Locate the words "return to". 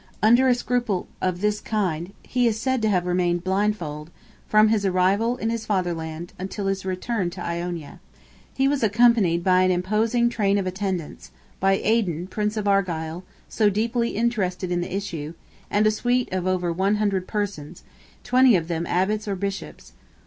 6.83-7.39